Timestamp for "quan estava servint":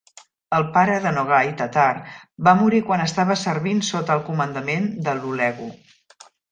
2.89-3.87